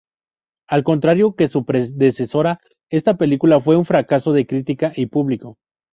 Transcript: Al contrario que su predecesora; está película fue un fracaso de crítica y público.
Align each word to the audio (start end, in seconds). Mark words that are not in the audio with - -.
Al 0.67 0.83
contrario 0.83 1.35
que 1.35 1.47
su 1.47 1.63
predecesora; 1.63 2.59
está 2.89 3.17
película 3.17 3.59
fue 3.59 3.75
un 3.77 3.85
fracaso 3.85 4.33
de 4.33 4.47
crítica 4.47 4.91
y 4.95 5.05
público. 5.05 5.59